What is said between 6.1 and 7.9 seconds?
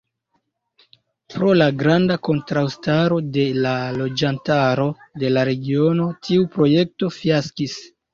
tiu projekto fiaskis.